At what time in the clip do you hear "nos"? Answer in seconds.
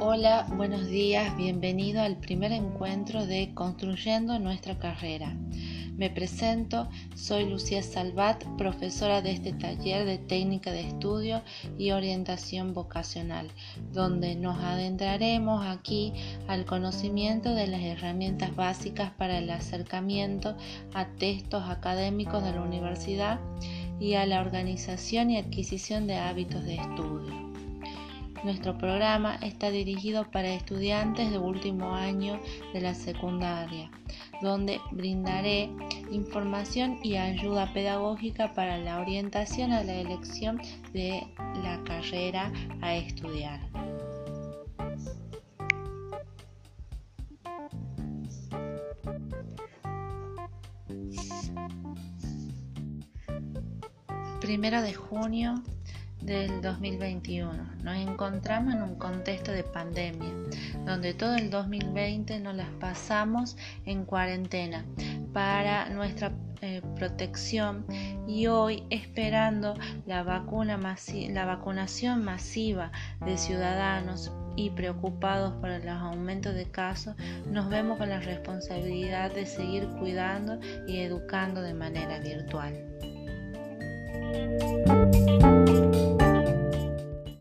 14.36-14.60, 57.82-57.96, 62.40-62.54, 77.52-77.68